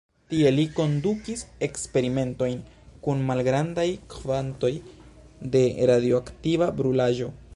[0.29, 2.63] Tie li kondukis eksperimentojn
[3.07, 4.73] kun malgrandaj kvantoj
[5.57, 7.33] de radioaktiva brulaĵo.